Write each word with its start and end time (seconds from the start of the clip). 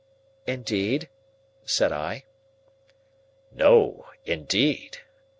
"Indeed?" 0.47 1.09
said 1.63 1.91
I. 1.91 2.25
"No, 3.51 4.07
indeed. 4.25 4.93
Mr. 4.93 4.99